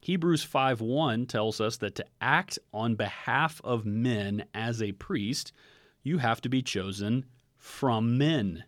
Hebrews 0.00 0.44
5:1 0.44 1.26
tells 1.26 1.60
us 1.60 1.76
that 1.76 1.94
to 1.94 2.06
act 2.20 2.58
on 2.74 2.96
behalf 2.96 3.60
of 3.62 3.86
men 3.86 4.44
as 4.52 4.82
a 4.82 4.92
priest, 4.92 5.52
you 6.02 6.18
have 6.18 6.40
to 6.40 6.48
be 6.48 6.62
chosen 6.62 7.26
from 7.56 8.18
men. 8.18 8.64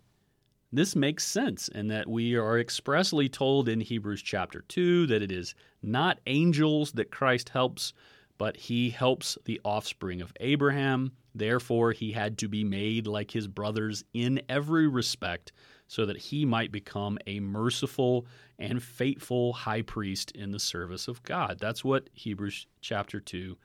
This 0.70 0.94
makes 0.94 1.24
sense 1.24 1.66
in 1.66 1.88
that 1.88 2.08
we 2.08 2.36
are 2.36 2.60
expressly 2.60 3.28
told 3.28 3.68
in 3.68 3.80
Hebrews 3.80 4.22
chapter 4.22 4.60
2 4.68 5.06
that 5.08 5.20
it 5.20 5.32
is 5.32 5.54
not 5.82 6.20
angels 6.26 6.92
that 6.92 7.10
Christ 7.10 7.48
helps, 7.48 7.92
but 8.38 8.56
he 8.56 8.90
helps 8.90 9.36
the 9.46 9.60
offspring 9.64 10.22
of 10.22 10.32
Abraham. 10.38 11.12
Therefore, 11.34 11.92
he 11.92 12.12
had 12.12 12.38
to 12.38 12.48
be 12.48 12.62
made 12.62 13.06
like 13.06 13.32
his 13.32 13.48
brothers 13.48 14.04
in 14.14 14.42
every 14.48 14.86
respect 14.86 15.50
so 15.92 16.06
that 16.06 16.16
he 16.16 16.46
might 16.46 16.72
become 16.72 17.18
a 17.26 17.38
merciful 17.38 18.24
and 18.58 18.82
faithful 18.82 19.52
high 19.52 19.82
priest 19.82 20.30
in 20.30 20.50
the 20.50 20.58
service 20.58 21.06
of 21.06 21.22
God. 21.22 21.58
That's 21.60 21.84
what 21.84 22.08
Hebrews 22.14 22.66
chapter 22.80 23.20
2 23.20 23.58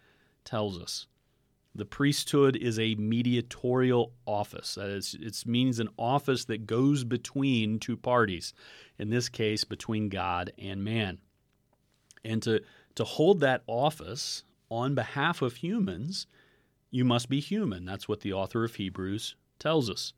tells 0.44 0.78
us. 0.78 1.08
The 1.74 1.86
priesthood 1.86 2.58
is 2.58 2.80
a 2.80 2.96
mediatorial 2.96 4.12
office. 4.26 4.76
That 4.76 4.90
is, 4.90 5.16
it 5.18 5.48
means 5.48 5.80
an 5.80 5.88
office 5.98 6.44
that 6.46 6.68
goes 6.68 7.06
between 7.06 7.80
two 7.80 7.96
parties, 7.96 8.54
in 9.00 9.10
this 9.10 9.30
case, 9.30 9.64
between 9.64 10.10
God 10.10 10.52
and 10.60 10.84
man. 10.84 11.20
And 12.26 12.44
to, 12.44 12.60
to 12.96 13.06
hold 13.06 13.40
that 13.40 13.64
office 13.68 14.44
on 14.70 14.96
behalf 14.96 15.42
of 15.42 15.56
humans, 15.56 16.28
you 16.92 17.06
must 17.06 17.30
be 17.30 17.40
human. 17.40 17.86
That's 17.86 18.10
what 18.10 18.20
the 18.20 18.34
author 18.34 18.66
of 18.66 18.76
Hebrews 18.76 19.38
tells 19.60 19.90
us. 19.90 20.12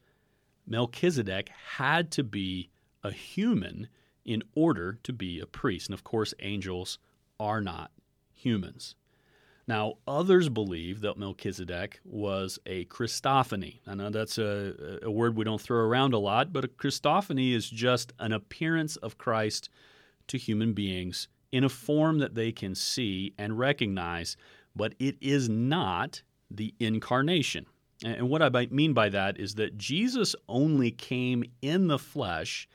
Melchizedek 0.70 1.50
had 1.78 2.12
to 2.12 2.24
be 2.24 2.70
a 3.04 3.12
human 3.12 3.88
in 4.24 4.44
order 4.56 5.00
to 5.04 5.12
be 5.12 5.40
a 5.40 5.46
priest. 5.46 5.88
And 5.88 5.94
of 5.94 6.04
course, 6.04 6.34
angels 6.40 7.00
are 7.40 7.62
not 7.62 7.92
humans. 8.32 8.96
Now, 9.68 9.96
others 10.08 10.50
believe 10.50 11.02
that 11.02 11.18
Melchizedek 11.18 12.00
was 12.04 12.58
a 12.66 12.86
Christophany. 12.86 13.82
I 13.86 13.94
know 13.94 14.10
that's 14.10 14.40
a, 14.40 15.00
a, 15.04 15.12
word 15.12 15.36
we 15.36 15.46
don't 15.46 15.62
throw 15.62 15.78
around 15.80 16.14
a 16.16 16.18
lot, 16.18 16.52
but 16.52 16.66
a 16.66 16.68
Christophany 16.68 17.54
is 17.54 17.70
just 17.70 18.12
an 18.18 18.32
appearance 18.32 18.96
of 18.96 19.20
Christ 19.20 19.70
to 20.28 20.40
human 20.40 20.74
beings 20.74 21.28
in 21.52 21.64
a 21.64 21.70
form 21.70 22.18
that 22.18 22.34
they 22.34 22.52
can 22.52 22.74
see 22.74 23.34
and 23.38 23.60
recognize, 23.60 24.38
but 24.76 24.96
it 24.98 25.18
is 25.22 25.50
not 25.50 26.24
the 26.50 26.74
incarnation. 26.80 27.68
And 28.04 28.30
what 28.30 28.42
I 28.42 28.68
mean 28.72 28.94
by 28.94 29.10
that 29.10 29.40
is 29.40 29.56
that 29.56 29.78
Jesus 29.78 30.36
only 30.48 30.92
came 30.92 31.44
in 31.62 31.88
the 31.88 32.00
flesh 32.00 32.68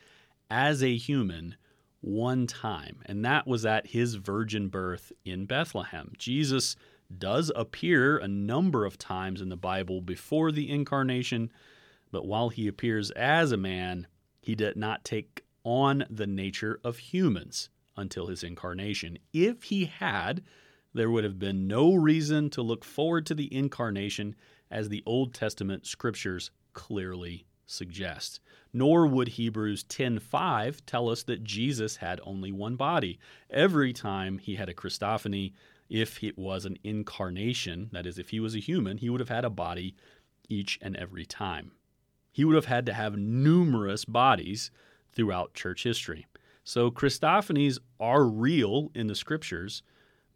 as 0.51 0.83
a 0.83 0.97
human 0.97 1.57
one 2.01 2.47
time, 2.47 2.99
and 3.07 3.25
that 3.25 3.47
was 3.47 3.65
at 3.65 3.87
his 3.87 4.17
virgin 4.17 4.69
birth 4.69 5.13
in 5.25 5.47
Bethlehem. 5.47 6.13
Jesus 6.19 6.77
does 7.19 7.51
appear 7.57 8.19
a 8.19 8.29
number 8.29 8.85
of 8.85 8.99
times 8.99 9.41
in 9.41 9.49
the 9.49 9.57
Bible 9.57 10.03
before 10.03 10.53
the 10.53 10.71
incarnation, 10.71 11.51
but 12.11 12.27
while 12.27 12.51
he 12.51 12.69
appears 12.69 13.11
as 13.13 13.53
a 13.53 13.57
man, 13.57 14.07
he 14.43 14.55
did 14.55 14.77
not 14.77 15.05
take 15.05 15.45
on 15.65 16.05
the 16.11 16.27
nature 16.27 16.79
of 16.85 16.99
humans 16.99 17.71
until 17.97 18.27
his 18.27 18.43
incarnation. 18.43 19.19
If 19.33 19.65
he 19.65 19.87
had, 19.87 20.43
there 20.93 21.11
would 21.11 21.25
have 21.25 21.39
been 21.39 21.67
no 21.67 21.95
reason 21.95 22.51
to 22.51 22.63
look 22.63 22.85
forward 22.85 23.25
to 23.27 23.35
the 23.35 23.53
incarnation 23.55 24.35
as 24.75 24.89
the 24.89 25.05
Old 25.07 25.33
Testament 25.33 25.87
scriptures 25.87 26.51
clearly 26.73 27.47
suggest. 27.65 28.41
Nor 28.73 29.07
would 29.07 29.29
Hebrews 29.29 29.85
10:5 29.85 30.85
tell 30.85 31.09
us 31.09 31.23
that 31.23 31.45
Jesus 31.45 31.97
had 31.97 32.21
only 32.25 32.51
one 32.51 32.75
body. 32.75 33.19
Every 33.49 33.93
time 33.93 34.39
he 34.39 34.57
had 34.57 34.69
a 34.69 34.75
Christophany, 34.75 35.53
if 35.89 36.23
it 36.25 36.37
was 36.37 36.67
an 36.67 36.77
incarnation, 36.83 37.89
that 37.93 38.05
is 38.05 38.19
if 38.19 38.31
he 38.31 38.41
was 38.41 38.57
a 38.57 38.59
human, 38.59 38.99
he 38.99 39.09
would 39.09 39.21
have 39.21 39.29
had 39.29 39.45
a 39.45 39.51
body 39.51 39.95
each 40.49 40.79
and 40.83 40.97
every 40.97 41.25
time. 41.25 41.71
He 42.33 42.45
would 42.45 42.57
have 42.57 42.67
had 42.67 42.85
to 42.87 42.93
have 42.93 43.17
numerous 43.17 44.05
bodies 44.05 44.73
throughout 45.13 45.55
church 45.55 45.85
history. 45.85 46.27
So 46.65 46.91
Christophanies 46.91 47.79
are 48.01 48.27
real 48.27 48.91
in 48.95 49.07
the 49.07 49.15
scriptures, 49.15 49.83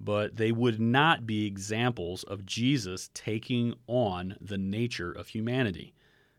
but 0.00 0.37
they 0.37 0.52
would 0.52 0.81
not 0.81 1.26
be 1.26 1.47
examples 1.47 2.23
of 2.25 2.47
Jesus 2.47 3.11
taking 3.14 3.75
on 3.87 4.37
the 4.40 4.59
nature 4.59 5.12
of 5.12 5.28
humanity. 5.28 5.95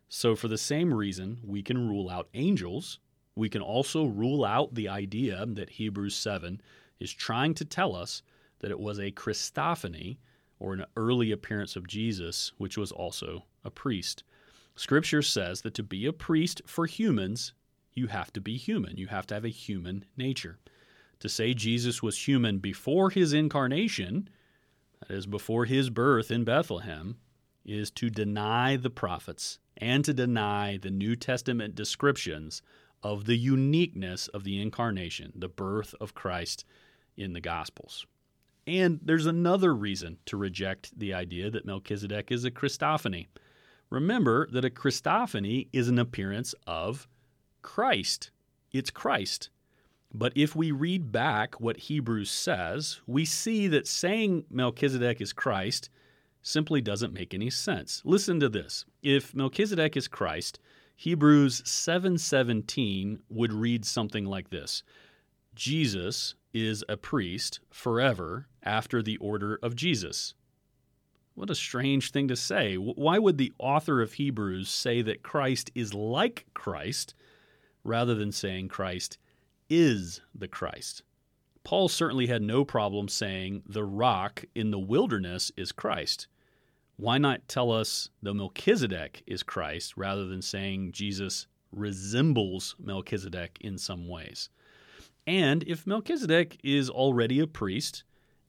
So, 0.07 0.35
for 0.35 0.47
the 0.47 0.57
same 0.57 0.93
reason, 0.93 1.39
we 1.45 1.61
can 1.61 1.87
rule 1.87 2.09
out 2.09 2.29
angels. 2.33 2.99
We 3.35 3.49
can 3.49 3.61
also 3.61 4.05
rule 4.05 4.43
out 4.43 4.73
the 4.73 4.89
idea 4.89 5.45
that 5.45 5.71
Hebrews 5.71 6.15
7 6.15 6.61
is 6.99 7.13
trying 7.13 7.53
to 7.55 7.65
tell 7.65 7.95
us 7.95 8.23
that 8.59 8.71
it 8.71 8.79
was 8.79 8.99
a 8.99 9.11
Christophany, 9.11 10.17
or 10.59 10.73
an 10.73 10.85
early 10.95 11.31
appearance 11.31 11.75
of 11.75 11.87
Jesus, 11.87 12.51
which 12.57 12.77
was 12.77 12.91
also 12.91 13.45
a 13.63 13.71
priest. 13.71 14.23
Scripture 14.75 15.21
says 15.21 15.61
that 15.61 15.73
to 15.73 15.83
be 15.83 16.05
a 16.05 16.13
priest 16.13 16.61
for 16.65 16.85
humans, 16.85 17.53
you 17.93 18.07
have 18.07 18.31
to 18.33 18.41
be 18.41 18.57
human. 18.57 18.97
You 18.97 19.07
have 19.07 19.25
to 19.27 19.33
have 19.33 19.45
a 19.45 19.49
human 19.49 20.05
nature. 20.17 20.59
To 21.19 21.29
say 21.29 21.53
Jesus 21.53 22.01
was 22.01 22.27
human 22.27 22.59
before 22.59 23.09
his 23.09 23.33
incarnation, 23.33 24.29
that 24.99 25.11
is, 25.11 25.25
before 25.25 25.65
his 25.65 25.89
birth 25.89 26.31
in 26.31 26.43
Bethlehem, 26.43 27.17
is 27.65 27.91
to 27.91 28.09
deny 28.09 28.77
the 28.77 28.89
prophets 28.89 29.59
and 29.77 30.03
to 30.05 30.13
deny 30.13 30.77
the 30.77 30.89
New 30.89 31.15
Testament 31.15 31.75
descriptions 31.75 32.61
of 33.03 33.25
the 33.25 33.37
uniqueness 33.37 34.27
of 34.29 34.43
the 34.43 34.61
incarnation, 34.61 35.31
the 35.35 35.49
birth 35.49 35.95
of 36.01 36.13
Christ 36.13 36.65
in 37.15 37.33
the 37.33 37.41
Gospels. 37.41 38.05
And 38.67 38.99
there's 39.01 39.25
another 39.25 39.73
reason 39.73 40.17
to 40.25 40.37
reject 40.37 40.97
the 40.97 41.13
idea 41.13 41.49
that 41.49 41.65
Melchizedek 41.65 42.31
is 42.31 42.45
a 42.45 42.51
Christophany. 42.51 43.27
Remember 43.89 44.47
that 44.51 44.65
a 44.65 44.69
Christophany 44.69 45.67
is 45.73 45.87
an 45.87 45.97
appearance 45.97 46.53
of 46.67 47.07
Christ. 47.61 48.31
It's 48.71 48.91
Christ. 48.91 49.49
But 50.13 50.33
if 50.35 50.55
we 50.55 50.71
read 50.71 51.11
back 51.11 51.61
what 51.61 51.77
Hebrews 51.77 52.31
says, 52.31 53.01
we 53.05 53.25
see 53.25 53.67
that 53.67 53.87
saying 53.87 54.45
Melchizedek 54.49 55.21
is 55.21 55.33
Christ 55.33 55.89
simply 56.41 56.81
doesn't 56.81 57.13
make 57.13 57.33
any 57.33 57.49
sense. 57.49 58.01
Listen 58.05 58.39
to 58.39 58.49
this. 58.49 58.85
If 59.03 59.35
Melchizedek 59.35 59.95
is 59.95 60.07
Christ, 60.07 60.59
Hebrews 60.95 61.61
7:17 61.63 63.19
would 63.29 63.53
read 63.53 63.85
something 63.85 64.25
like 64.25 64.49
this. 64.49 64.83
Jesus 65.53 66.35
is 66.53 66.83
a 66.89 66.97
priest 66.97 67.59
forever 67.69 68.47
after 68.63 69.01
the 69.01 69.17
order 69.17 69.59
of 69.61 69.75
Jesus. 69.75 70.33
What 71.35 71.49
a 71.49 71.55
strange 71.55 72.11
thing 72.11 72.27
to 72.27 72.35
say. 72.35 72.75
Why 72.75 73.19
would 73.19 73.37
the 73.37 73.53
author 73.59 74.01
of 74.01 74.13
Hebrews 74.13 74.69
say 74.69 75.01
that 75.03 75.23
Christ 75.23 75.71
is 75.75 75.93
like 75.93 76.47
Christ 76.53 77.13
rather 77.83 78.15
than 78.15 78.31
saying 78.31 78.67
Christ 78.69 79.17
is 79.69 80.21
the 80.33 80.47
Christ? 80.47 81.03
Paul 81.63 81.87
certainly 81.87 82.27
had 82.27 82.41
no 82.41 82.65
problem 82.65 83.07
saying 83.07 83.63
the 83.67 83.83
rock 83.83 84.45
in 84.55 84.71
the 84.71 84.79
wilderness 84.79 85.51
is 85.55 85.71
Christ. 85.71 86.27
Why 86.95 87.17
not 87.17 87.47
tell 87.47 87.71
us 87.71 88.09
the 88.21 88.33
Melchizedek 88.33 89.23
is 89.27 89.43
Christ 89.43 89.95
rather 89.95 90.25
than 90.25 90.41
saying 90.41 90.93
Jesus 90.93 91.47
resembles 91.71 92.75
Melchizedek 92.79 93.57
in 93.61 93.77
some 93.77 94.07
ways? 94.07 94.49
And 95.27 95.63
if 95.67 95.85
Melchizedek 95.85 96.59
is 96.63 96.89
already 96.89 97.39
a 97.39 97.47
priest 97.47 98.03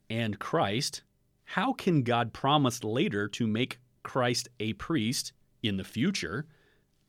and 0.09 0.39
Christ, 0.39 1.03
how 1.45 1.73
can 1.73 2.03
God 2.03 2.33
promise 2.33 2.83
later 2.83 3.29
to 3.29 3.47
make 3.47 3.81
Christ 4.03 4.49
a 4.59 4.73
priest 4.75 5.33
in 5.63 5.77
the 5.77 5.85
future 5.85 6.47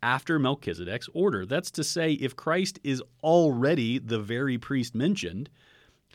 after 0.03 0.39
Melchizedek's 0.39 1.09
order? 1.13 1.45
That's 1.45 1.71
to 1.71 1.83
say, 1.83 2.13
if 2.13 2.35
Christ 2.35 2.79
is 2.83 3.03
already 3.23 3.99
the 3.99 4.19
very 4.19 4.57
priest 4.57 4.95
mentioned, 4.95 5.49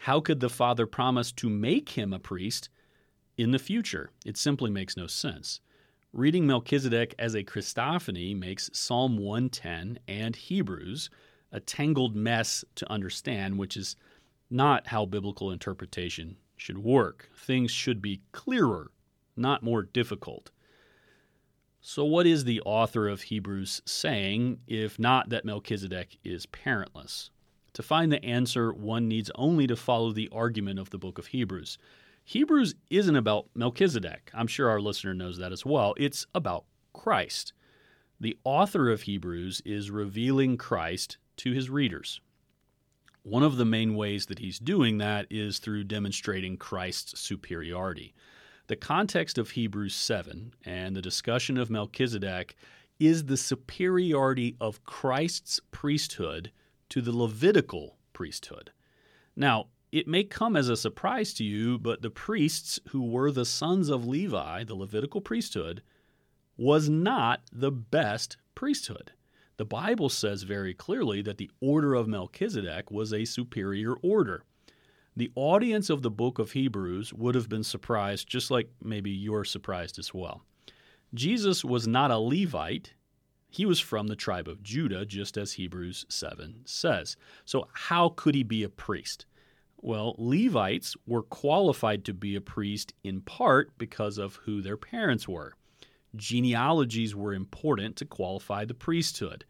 how 0.01 0.21
could 0.21 0.41
the 0.41 0.51
Father 0.51 0.87
promise 0.87 1.33
to 1.33 1.49
make 1.49 1.91
him 1.91 2.13
a 2.13 2.19
priest 2.19 2.69
in 3.37 3.51
the 3.51 3.59
future? 3.59 4.11
It 4.25 4.37
simply 4.37 4.71
makes 4.71 4.97
no 4.97 5.07
sense. 5.07 5.61
Reading 6.13 6.47
Melchizedek 6.47 7.15
as 7.19 7.35
a 7.35 7.45
Christophany 7.45 8.35
makes 8.35 8.71
Psalm 8.73 9.19
110 9.19 9.99
and 10.09 10.35
Hebrews 10.35 11.11
a 11.53 11.61
tangled 11.61 12.17
mess 12.17 12.65
to 12.77 12.91
understand, 12.91 13.59
which 13.59 13.77
is 13.77 13.97
not 14.51 14.87
how 14.87 15.05
biblical 15.05 15.51
interpretation 15.51 16.37
should 16.57 16.79
work. 16.79 17.29
Things 17.37 17.71
should 17.71 18.01
be 18.01 18.23
clearer, 18.33 18.91
not 19.37 19.63
more 19.63 19.83
difficult. 19.83 20.51
So, 21.89 22.05
what 22.05 22.27
is 22.27 22.43
the 22.43 22.61
author 22.63 23.07
of 23.07 23.23
Hebrews 23.23 23.81
saying, 23.85 24.59
if 24.67 24.99
not 24.99 25.29
that 25.29 25.45
Melchizedek 25.45 26.19
is 26.25 26.45
parentless? 26.45 27.31
To 27.75 27.83
find 27.83 28.11
the 28.11 28.25
answer, 28.25 28.73
one 28.73 29.07
needs 29.07 29.31
only 29.37 29.69
to 29.69 29.77
follow 29.77 30.11
the 30.11 30.29
argument 30.33 30.81
of 30.81 30.91
the 30.91 30.99
book 30.99 31.17
of 31.17 31.29
Hebrews. 31.29 31.79
Hebrews 32.25 32.75
isn't 32.91 33.15
about 33.15 33.47
Melchizedek. 33.55 34.33
I'm 34.35 34.49
sure 34.49 34.69
our 34.69 34.81
listener 34.81 35.15
knows 35.15 35.39
that 35.39 35.53
as 35.53 35.65
well. 35.65 35.95
It's 35.97 36.27
about 36.35 36.65
Christ. 36.93 37.53
The 38.19 38.37
author 38.43 38.91
of 38.91 39.03
Hebrews 39.03 39.63
is 39.65 39.89
revealing 39.89 40.57
Christ 40.57 41.19
to 41.37 41.53
his 41.53 41.71
readers. 41.71 42.21
One 43.23 43.45
of 43.45 43.59
the 43.59 43.65
main 43.65 43.95
ways 43.95 44.27
that 44.27 44.41
he's 44.41 44.59
doing 44.59 44.99
that 44.99 45.29
is 45.31 45.61
through 45.61 45.85
demonstrating 45.85 46.57
Christ's 46.57 47.21
superiority. 47.21 48.13
The 48.69 48.75
context 48.77 49.39
of 49.39 49.51
Hebrews 49.51 49.95
7 49.95 50.53
and 50.65 50.97
the 50.97 51.03
discussion 51.03 51.57
of 51.57 51.71
Melchizedek 51.71 52.57
is 52.99 53.27
the 53.27 53.37
superiority 53.37 54.57
of 54.61 54.85
Christ's 54.85 55.61
priesthood 55.71 56.51
to 56.89 57.01
the 57.01 57.17
Levitical 57.17 57.97
priesthood. 58.13 58.73
Now, 59.37 59.67
it 59.93 60.09
may 60.09 60.25
come 60.25 60.57
as 60.57 60.69
a 60.69 60.77
surprise 60.77 61.33
to 61.35 61.45
you, 61.45 61.79
but 61.79 62.03
the 62.03 62.11
priests 62.11 62.81
who 62.89 63.05
were 63.05 63.31
the 63.31 63.45
sons 63.45 63.89
of 63.89 64.05
Levi, 64.05 64.65
the 64.65 64.75
Levitical 64.75 65.21
priesthood, 65.21 65.81
was 66.57 66.89
not 66.89 67.43
the 67.53 67.71
best 67.71 68.37
priesthood. 68.57 69.13
The 69.59 69.65
Bible 69.65 70.09
says 70.09 70.43
very 70.43 70.75
clearly 70.75 71.23
that 71.23 71.39
the 71.39 71.53
order 71.61 71.95
of 71.95 72.09
Melchizedek 72.09 72.91
was 72.91 73.13
a 73.13 73.25
superior 73.27 73.95
order. 74.03 74.43
The 75.17 75.31
audience 75.35 75.89
of 75.89 76.03
the 76.03 76.11
book 76.11 76.39
of 76.39 76.53
Hebrews 76.53 77.15
would 77.15 77.35
have 77.35 77.49
been 77.49 77.65
surprised, 77.65 78.29
just 78.29 78.51
like 78.51 78.69
maybe 78.83 79.11
you're 79.11 79.45
surprised 79.45 79.99
as 79.99 80.13
well. 80.13 80.43
Jesus 81.15 81.65
was 81.65 81.89
not 81.89 82.11
a 82.11 82.19
Levite. 82.19 82.93
He 83.49 83.65
was 83.65 83.81
from 83.81 84.09
the 84.09 84.17
tribe 84.17 84.47
of 84.47 84.63
Judah, 84.63 85.07
just 85.07 85.39
as 85.39 85.55
Hebrews 85.55 86.05
7 86.11 86.63
says. 86.67 87.17
So, 87.47 87.69
how 87.73 88.11
could 88.11 88.35
he 88.35 88.43
be 88.43 88.63
a 88.63 88.69
priest? 88.69 89.25
Well, 89.81 90.17
Levites 90.19 90.95
were 91.07 91.23
qualified 91.23 92.05
to 92.05 92.13
be 92.13 92.37
a 92.37 92.41
priest 92.43 92.93
in 93.03 93.23
part 93.23 93.79
because 93.79 94.19
of 94.19 94.37
who 94.45 94.61
their 94.61 94.77
parents 94.77 95.27
were. 95.27 95.55
Genealogies 96.15 97.15
were 97.15 97.33
important 97.33 97.97
to 97.97 98.05
qualify 98.05 98.67
the 98.67 98.75
priesthood. 98.75 99.47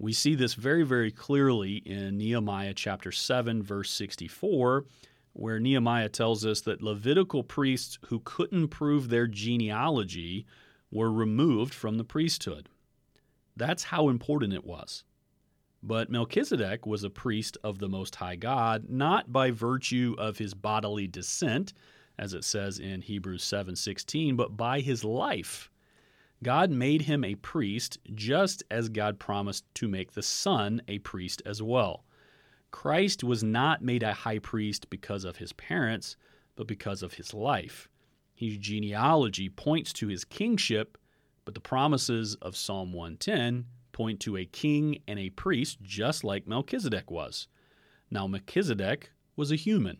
We 0.00 0.14
see 0.14 0.34
this 0.34 0.54
very, 0.54 0.82
very 0.82 1.10
clearly 1.10 1.76
in 1.76 2.16
Nehemiah 2.16 2.72
chapter 2.72 3.12
7, 3.12 3.62
verse 3.62 3.90
64, 3.90 4.86
where 5.34 5.60
Nehemiah 5.60 6.08
tells 6.08 6.46
us 6.46 6.62
that 6.62 6.80
Levitical 6.80 7.44
priests 7.44 7.98
who 8.06 8.20
couldn't 8.20 8.68
prove 8.68 9.10
their 9.10 9.26
genealogy 9.26 10.46
were 10.90 11.12
removed 11.12 11.74
from 11.74 11.98
the 11.98 12.04
priesthood. 12.04 12.70
That's 13.58 13.84
how 13.84 14.08
important 14.08 14.54
it 14.54 14.64
was. 14.64 15.04
But 15.82 16.10
Melchizedek 16.10 16.86
was 16.86 17.04
a 17.04 17.10
priest 17.10 17.58
of 17.62 17.78
the 17.78 17.88
Most 17.88 18.16
High 18.16 18.36
God, 18.36 18.88
not 18.88 19.30
by 19.30 19.50
virtue 19.50 20.16
of 20.16 20.38
his 20.38 20.54
bodily 20.54 21.08
descent, 21.08 21.74
as 22.18 22.32
it 22.32 22.44
says 22.44 22.78
in 22.78 23.02
Hebrews 23.02 23.44
7:16, 23.44 24.34
but 24.34 24.56
by 24.56 24.80
his 24.80 25.04
life. 25.04 25.70
God 26.42 26.70
made 26.70 27.02
him 27.02 27.22
a 27.22 27.34
priest 27.34 27.98
just 28.14 28.62
as 28.70 28.88
God 28.88 29.18
promised 29.18 29.64
to 29.74 29.88
make 29.88 30.12
the 30.12 30.22
Son 30.22 30.80
a 30.88 30.98
priest 31.00 31.42
as 31.44 31.62
well. 31.62 32.04
Christ 32.70 33.22
was 33.22 33.42
not 33.42 33.82
made 33.82 34.02
a 34.02 34.14
high 34.14 34.38
priest 34.38 34.88
because 34.88 35.24
of 35.24 35.36
his 35.36 35.52
parents, 35.52 36.16
but 36.56 36.66
because 36.66 37.02
of 37.02 37.14
his 37.14 37.34
life. 37.34 37.88
His 38.34 38.56
genealogy 38.56 39.50
points 39.50 39.92
to 39.94 40.08
his 40.08 40.24
kingship, 40.24 40.96
but 41.44 41.54
the 41.54 41.60
promises 41.60 42.36
of 42.36 42.56
Psalm 42.56 42.92
110 42.92 43.66
point 43.92 44.20
to 44.20 44.38
a 44.38 44.46
king 44.46 45.02
and 45.06 45.18
a 45.18 45.30
priest 45.30 45.82
just 45.82 46.24
like 46.24 46.46
Melchizedek 46.46 47.10
was. 47.10 47.48
Now, 48.10 48.26
Melchizedek 48.26 49.10
was 49.36 49.52
a 49.52 49.56
human. 49.56 49.98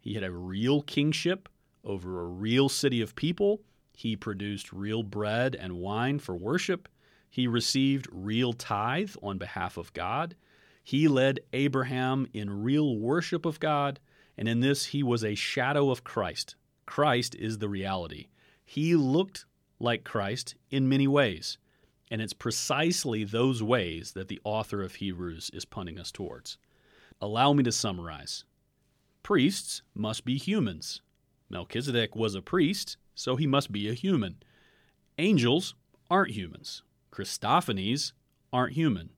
He 0.00 0.14
had 0.14 0.24
a 0.24 0.30
real 0.30 0.80
kingship 0.80 1.48
over 1.84 2.20
a 2.20 2.26
real 2.26 2.70
city 2.70 3.02
of 3.02 3.16
people 3.16 3.60
he 3.94 4.16
produced 4.16 4.72
real 4.72 5.02
bread 5.02 5.54
and 5.54 5.76
wine 5.76 6.18
for 6.18 6.36
worship. 6.36 6.88
He 7.30 7.46
received 7.46 8.08
real 8.10 8.52
tithe 8.52 9.14
on 9.22 9.38
behalf 9.38 9.76
of 9.76 9.92
God. 9.92 10.34
He 10.82 11.08
led 11.08 11.40
Abraham 11.52 12.26
in 12.32 12.62
real 12.62 12.98
worship 12.98 13.46
of 13.46 13.60
God, 13.60 14.00
and 14.36 14.48
in 14.48 14.60
this 14.60 14.86
he 14.86 15.02
was 15.02 15.24
a 15.24 15.34
shadow 15.34 15.90
of 15.90 16.04
Christ. 16.04 16.56
Christ 16.86 17.34
is 17.36 17.58
the 17.58 17.68
reality. 17.68 18.26
He 18.64 18.96
looked 18.96 19.46
like 19.78 20.04
Christ 20.04 20.56
in 20.70 20.88
many 20.88 21.06
ways, 21.06 21.58
and 22.10 22.20
it's 22.20 22.32
precisely 22.32 23.24
those 23.24 23.62
ways 23.62 24.12
that 24.12 24.28
the 24.28 24.40
author 24.44 24.82
of 24.82 24.96
Hebrews 24.96 25.50
is 25.54 25.64
punting 25.64 25.98
us 25.98 26.10
towards. 26.10 26.58
Allow 27.20 27.52
me 27.52 27.62
to 27.62 27.72
summarize. 27.72 28.44
Priests 29.22 29.82
must 29.94 30.24
be 30.24 30.36
humans. 30.36 31.00
Melchizedek 31.48 32.14
was 32.16 32.34
a 32.34 32.42
priest, 32.42 32.96
so 33.14 33.36
he 33.36 33.46
must 33.46 33.72
be 33.72 33.88
a 33.88 33.94
human. 33.94 34.36
Angels 35.18 35.74
aren't 36.10 36.32
humans. 36.32 36.82
Christophanies 37.12 38.12
aren't 38.52 38.74
human. 38.74 39.10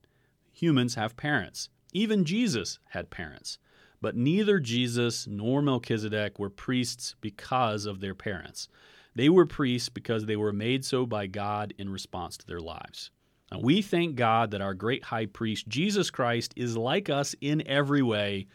Humans 0.52 0.94
have 0.94 1.16
parents. 1.16 1.68
Even 1.92 2.24
Jesus 2.24 2.78
had 2.90 3.10
parents. 3.10 3.58
But 4.00 4.16
neither 4.16 4.60
Jesus 4.60 5.26
nor 5.26 5.62
Melchizedek 5.62 6.38
were 6.38 6.50
priests 6.50 7.14
because 7.20 7.86
of 7.86 8.00
their 8.00 8.14
parents. 8.14 8.68
They 9.14 9.30
were 9.30 9.46
priests 9.46 9.88
because 9.88 10.26
they 10.26 10.36
were 10.36 10.52
made 10.52 10.84
so 10.84 11.06
by 11.06 11.26
God 11.26 11.72
in 11.78 11.88
response 11.88 12.36
to 12.36 12.46
their 12.46 12.60
lives. 12.60 13.10
We 13.58 13.80
thank 13.80 14.16
God 14.16 14.50
that 14.50 14.60
our 14.60 14.74
great 14.74 15.04
high 15.04 15.26
priest, 15.26 15.68
Jesus 15.68 16.10
Christ, 16.10 16.52
is 16.56 16.76
like 16.76 17.08
us 17.08 17.34
in 17.40 17.66
every 17.66 18.02
way, 18.02 18.48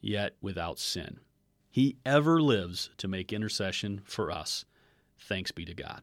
yet 0.00 0.36
without 0.40 0.78
sin. 0.78 1.18
He 1.68 1.96
ever 2.06 2.40
lives 2.40 2.90
to 2.96 3.08
make 3.08 3.32
intercession 3.32 4.00
for 4.04 4.30
us. 4.30 4.64
Thanks 5.18 5.50
be 5.50 5.64
to 5.64 5.74
God. 5.74 6.02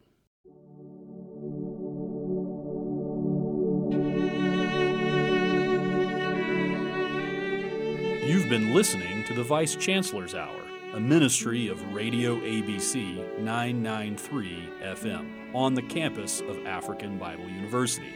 You've 8.26 8.50
been 8.50 8.74
listening 8.74 9.24
to 9.26 9.34
the 9.34 9.44
Vice 9.44 9.76
Chancellor's 9.76 10.34
Hour, 10.34 10.62
a 10.94 11.00
ministry 11.00 11.68
of 11.68 11.94
Radio 11.94 12.40
ABC 12.40 13.38
993 13.40 14.70
FM 14.82 15.54
on 15.54 15.74
the 15.74 15.82
campus 15.82 16.40
of 16.40 16.66
African 16.66 17.18
Bible 17.18 17.50
University. 17.50 18.16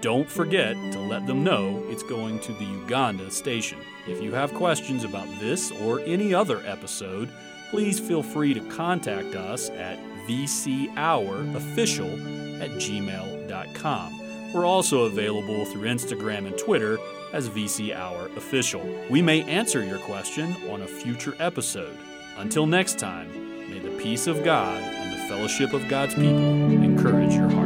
Don't 0.01 0.29
forget 0.29 0.75
to 0.93 0.99
let 0.99 1.25
them 1.27 1.45
know 1.45 1.85
it's 1.89 2.03
going 2.03 2.41
to 2.41 2.53
the 2.55 2.65
Uganda 2.65 3.31
station. 3.31 3.79
If 4.09 4.21
you 4.21 4.33
have 4.33 4.53
questions 4.55 5.05
about 5.05 5.29
this 5.39 5.71
or 5.71 6.01
any 6.01 6.35
other 6.35 6.67
episode, 6.67 7.31
please 7.71 8.01
feel 8.01 8.25
free 8.25 8.55
to 8.55 8.61
contact 8.71 9.37
us 9.37 9.71
at 9.71 10.01
vchourofficial 10.27 12.61
at 12.61 12.71
gmail.com. 12.71 14.20
We're 14.53 14.67
also 14.67 15.05
available 15.05 15.65
through 15.65 15.83
Instagram 15.83 16.47
and 16.47 16.59
Twitter 16.59 16.99
as 17.33 17.49
VC 17.49 17.95
Hour 17.95 18.27
Official. 18.37 18.83
We 19.09 19.23
may 19.23 19.43
answer 19.45 19.85
your 19.85 19.99
question 19.99 20.57
on 20.69 20.83
a 20.83 20.87
future 20.87 21.35
episode. 21.39 21.97
Until 22.37 22.67
next 22.67 22.99
time, 22.99 23.31
may 23.71 23.79
the 23.79 23.97
peace 24.03 24.27
of 24.27 24.43
God 24.43 24.77
and 24.77 25.13
the 25.13 25.29
fellowship 25.29 25.73
of 25.73 25.87
God's 25.89 26.15
people 26.15 26.39
encourage 26.39 27.35
your 27.35 27.49
heart. 27.51 27.60